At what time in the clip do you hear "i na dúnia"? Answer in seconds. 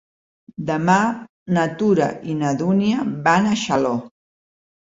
2.35-3.07